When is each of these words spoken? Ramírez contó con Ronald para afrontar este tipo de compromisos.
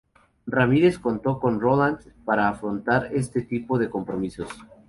Ramírez 0.47 0.97
contó 0.97 1.39
con 1.39 1.59
Ronald 1.61 1.99
para 2.25 2.49
afrontar 2.49 3.09
este 3.13 3.43
tipo 3.43 3.77
de 3.77 3.91
compromisos. 3.91 4.49